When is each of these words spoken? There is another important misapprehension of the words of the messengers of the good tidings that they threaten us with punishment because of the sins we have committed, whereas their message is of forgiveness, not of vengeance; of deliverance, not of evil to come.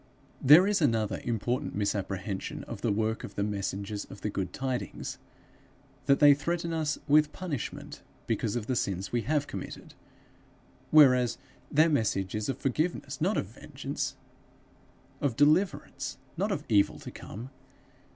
There 0.41 0.65
is 0.65 0.81
another 0.81 1.21
important 1.23 1.75
misapprehension 1.75 2.63
of 2.63 2.81
the 2.81 2.91
words 2.91 3.23
of 3.23 3.35
the 3.35 3.43
messengers 3.43 4.05
of 4.05 4.21
the 4.21 4.31
good 4.31 4.51
tidings 4.51 5.19
that 6.07 6.19
they 6.19 6.33
threaten 6.33 6.73
us 6.73 6.97
with 7.07 7.31
punishment 7.31 8.01
because 8.25 8.55
of 8.55 8.65
the 8.65 8.75
sins 8.75 9.11
we 9.11 9.21
have 9.29 9.45
committed, 9.45 9.93
whereas 10.89 11.37
their 11.71 11.87
message 11.87 12.33
is 12.33 12.49
of 12.49 12.57
forgiveness, 12.57 13.21
not 13.21 13.37
of 13.37 13.45
vengeance; 13.45 14.15
of 15.21 15.35
deliverance, 15.35 16.17
not 16.35 16.51
of 16.51 16.63
evil 16.67 16.97
to 16.97 17.11
come. 17.11 17.51